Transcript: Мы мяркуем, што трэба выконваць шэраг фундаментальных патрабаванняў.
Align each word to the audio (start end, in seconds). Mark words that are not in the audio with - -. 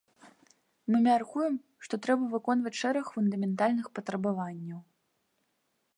Мы 0.93 1.01
мяркуем, 1.07 1.59
што 1.87 1.93
трэба 2.07 2.23
выконваць 2.33 2.73
шэраг 2.81 3.05
фундаментальных 3.19 3.87
патрабаванняў. 3.99 4.79